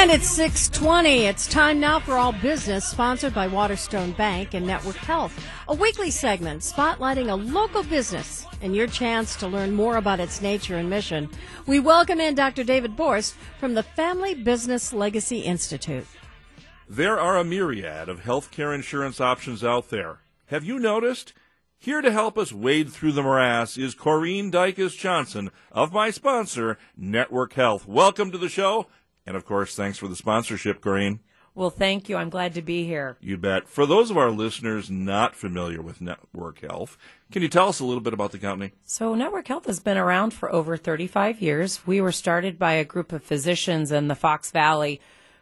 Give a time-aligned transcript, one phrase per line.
[0.00, 1.26] And it's 620.
[1.26, 5.38] It's time now for All Business, sponsored by Waterstone Bank and Network Health.
[5.68, 10.40] A weekly segment spotlighting a local business and your chance to learn more about its
[10.40, 11.28] nature and mission.
[11.66, 12.64] We welcome in Dr.
[12.64, 16.06] David Borst from the Family Business Legacy Institute.
[16.88, 20.20] There are a myriad of healthcare insurance options out there.
[20.46, 21.34] Have you noticed?
[21.78, 26.78] Here to help us wade through the morass is Coreen Dicus Johnson of my sponsor,
[26.96, 27.86] Network Health.
[27.86, 28.86] Welcome to the show.
[29.26, 31.20] And of course, thanks for the sponsorship, Coreen.
[31.54, 32.16] Well, thank you.
[32.16, 33.16] I'm glad to be here.
[33.20, 33.68] You bet.
[33.68, 36.96] For those of our listeners not familiar with Network Health,
[37.32, 38.72] can you tell us a little bit about the company?
[38.84, 41.86] So, Network Health has been around for over 35 years.
[41.86, 45.00] We were started by a group of physicians in the Fox Valley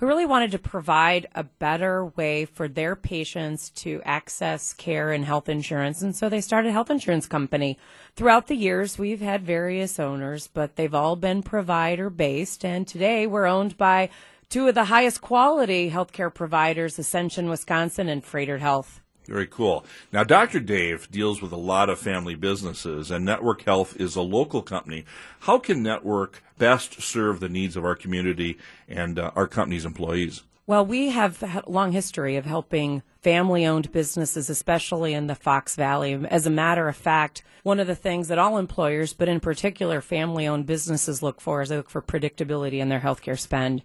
[0.00, 5.26] who really wanted to provide a better way for their patients to access care and
[5.26, 6.00] health insurance.
[6.00, 7.78] And so they started a health insurance company.
[8.16, 12.64] Throughout the years, we've had various owners, but they've all been provider based.
[12.64, 14.08] And today we're owned by
[14.48, 19.02] two of the highest quality healthcare providers, Ascension, Wisconsin and Froedtert Health.
[19.26, 19.84] Very cool.
[20.12, 20.60] Now, Dr.
[20.60, 25.04] Dave deals with a lot of family businesses, and Network Health is a local company.
[25.40, 30.42] How can Network best serve the needs of our community and uh, our company's employees?
[30.66, 35.74] Well, we have a long history of helping family owned businesses, especially in the Fox
[35.74, 36.14] Valley.
[36.30, 40.00] As a matter of fact, one of the things that all employers, but in particular
[40.00, 43.82] family owned businesses, look for is they look for predictability in their healthcare spend.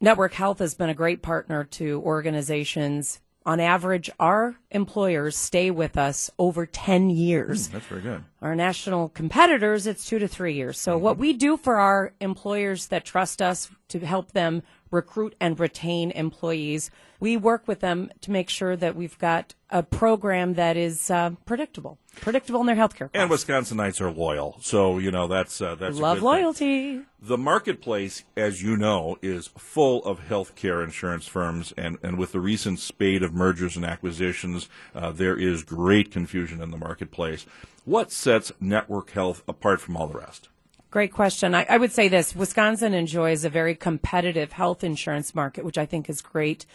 [0.00, 5.98] Network Health has been a great partner to organizations on average, our employers stay with
[5.98, 7.68] us over 10 years.
[7.68, 8.24] Mm, that's very good.
[8.40, 10.78] Our national competitors, it's two to three years.
[10.78, 11.04] So, mm-hmm.
[11.04, 14.62] what we do for our employers that trust us to help them
[14.94, 16.90] recruit and retain employees.
[17.20, 21.30] We work with them to make sure that we've got a program that is uh,
[21.46, 23.10] predictable, predictable in their healthcare.
[23.12, 23.14] Costs.
[23.14, 26.98] And Wisconsinites are loyal, so you know that's uh, that's love loyalty.
[26.98, 27.06] Thing.
[27.20, 32.40] The marketplace, as you know, is full of healthcare insurance firms, and and with the
[32.40, 37.46] recent spate of mergers and acquisitions, uh, there is great confusion in the marketplace.
[37.84, 40.48] What sets Network Health apart from all the rest?
[40.94, 41.56] Great question.
[41.56, 45.86] I, I, would say this Wisconsin enjoys a very competitive health insurance market, which I
[45.86, 46.66] think is great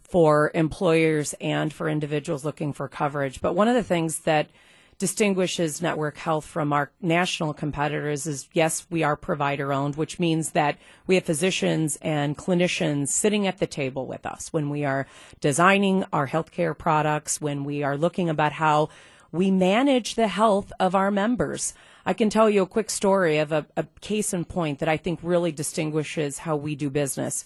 [0.00, 3.40] for employers and for individuals looking for coverage.
[3.40, 4.50] But one of the things that
[4.98, 10.50] distinguishes Network Health from our national competitors is yes, we are provider owned, which means
[10.50, 10.76] that
[11.06, 15.06] we have physicians and clinicians sitting at the table with us when we are
[15.40, 18.88] designing our healthcare products, when we are looking about how
[19.30, 21.72] we manage the health of our members.
[22.04, 24.96] I can tell you a quick story of a, a case in point that I
[24.96, 27.44] think really distinguishes how we do business.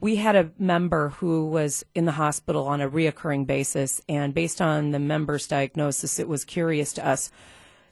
[0.00, 4.60] We had a member who was in the hospital on a reoccurring basis, and based
[4.60, 7.30] on the member's diagnosis, it was curious to us.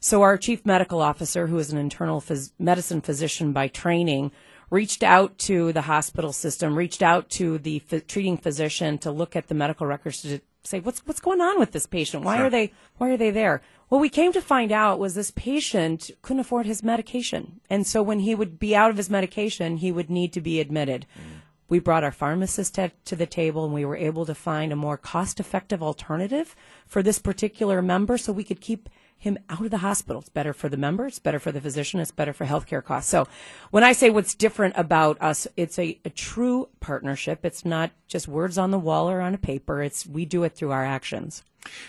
[0.00, 4.32] So, our chief medical officer, who is an internal phys- medicine physician by training,
[4.68, 9.36] reached out to the hospital system, reached out to the f- treating physician to look
[9.36, 12.24] at the medical records to say what's what's going on with this patient.
[12.24, 12.46] Why sure.
[12.46, 13.62] are they why are they there?
[13.88, 17.60] What we came to find out was this patient couldn't afford his medication.
[17.68, 20.60] And so when he would be out of his medication, he would need to be
[20.60, 21.06] admitted.
[21.18, 21.40] Mm.
[21.68, 24.76] We brought our pharmacist to, to the table and we were able to find a
[24.76, 26.54] more cost effective alternative
[26.86, 28.88] for this particular member so we could keep
[29.22, 30.20] him out of the hospital.
[30.20, 33.08] It's better for the member, it's better for the physician, it's better for healthcare costs.
[33.08, 33.28] So
[33.70, 37.44] when I say what's different about us, it's a, a true partnership.
[37.44, 39.80] It's not just words on the wall or on a paper.
[39.80, 41.44] It's we do it through our actions.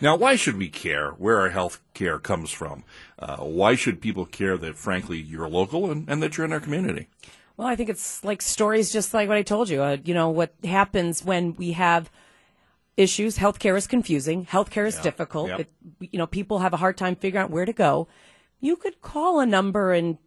[0.00, 2.84] Now, why should we care where our health care comes from?
[3.18, 6.60] Uh, why should people care that, frankly, you're local and, and, that you're in our
[6.60, 7.08] community?
[7.56, 9.82] Well, I think it's like stories just like what I told you.
[9.82, 12.08] Uh, you know, what happens when we have
[12.96, 13.38] issues.
[13.38, 14.46] Healthcare is confusing.
[14.46, 15.02] Healthcare is yeah.
[15.02, 15.48] difficult.
[15.48, 15.60] Yep.
[15.60, 15.68] It,
[16.12, 18.08] you know, people have a hard time figuring out where to go.
[18.60, 20.18] You could call a number and,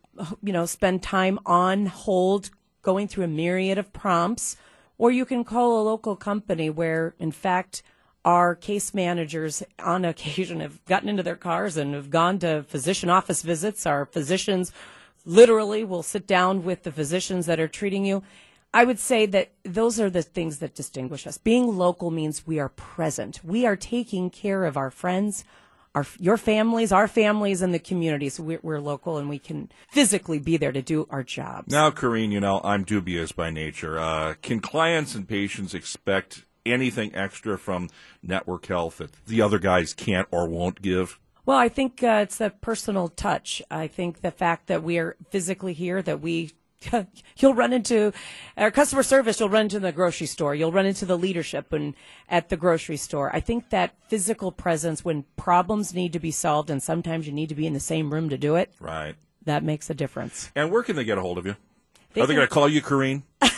[0.42, 4.56] you know, spend time on hold going through a myriad of prompts,
[4.98, 7.84] or you can call a local company where, in fact,
[8.24, 13.10] our case managers on occasion have gotten into their cars and have gone to physician
[13.10, 13.86] office visits.
[13.86, 14.72] Our physicians
[15.26, 18.24] literally will sit down with the physicians that are treating you.
[18.74, 21.38] I would say that those are the things that distinguish us.
[21.38, 23.44] Being local means we are present.
[23.44, 25.44] We are taking care of our friends,
[25.96, 28.30] our your families, our families, and the community.
[28.30, 31.72] So we're, we're, local and we can physically be there to do our jobs.
[31.72, 33.98] Now, Coreen, you know I'm dubious by nature.
[33.98, 37.90] Uh, can clients and patients expect anything extra from
[38.22, 41.20] network health that the other guys can't or won't give?
[41.44, 43.64] Well, I think uh, it's a personal touch.
[43.72, 46.52] I think the fact that we are physically here, that we
[47.38, 48.12] you'll run into
[48.58, 49.40] our customer service.
[49.40, 50.56] You'll run into the grocery store.
[50.56, 51.94] You'll run into the leadership and
[52.30, 53.34] at the grocery store.
[53.36, 57.50] I think that physical presence when problems need to be solved, and sometimes you need
[57.50, 58.74] to be in the same room to do it.
[58.80, 59.16] Right.
[59.46, 60.52] That makes a difference.
[60.56, 61.56] And where can they get a hold of you?
[62.14, 63.24] They Are they going to call you Coreen?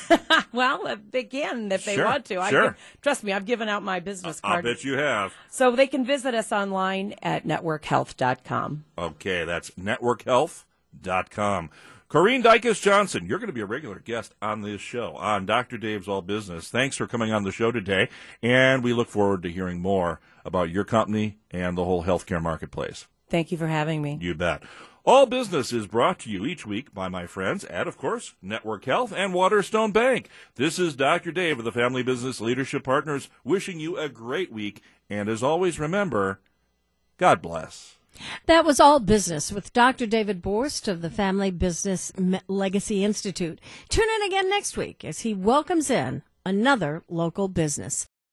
[0.53, 2.39] Well, uh, if they if they Sure, want to.
[2.41, 2.63] I sure.
[2.71, 4.65] give- trust me, I've given out my business card.
[4.65, 5.33] I bet you have.
[5.49, 8.83] So they can visit us online at networkhealth.com.
[8.97, 11.69] Okay, that's networkhealth.com.
[12.11, 15.77] Coreen Dicus Johnson, you're going to be a regular guest on this show, on Dr.
[15.77, 16.67] Dave's All Business.
[16.67, 18.09] Thanks for coming on the show today,
[18.43, 23.07] and we look forward to hearing more about your company and the whole healthcare marketplace.
[23.29, 24.17] Thank you for having me.
[24.19, 24.61] You bet.
[25.05, 28.83] All Business is brought to you each week by my friends at, of course, Network
[28.83, 30.27] Health and Waterstone Bank.
[30.55, 31.31] This is Dr.
[31.31, 34.83] Dave of the Family Business Leadership Partners wishing you a great week.
[35.09, 36.41] And as always, remember,
[37.15, 37.99] God bless.
[38.45, 40.05] That was all business with Dr.
[40.05, 42.11] David Borst of the Family Business
[42.47, 43.59] Legacy Institute.
[43.89, 48.07] Tune in again next week as he welcomes in another local business.